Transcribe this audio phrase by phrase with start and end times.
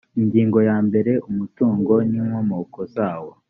[0.19, 3.29] ingingo ya mbere umutungo n inkomoko zawo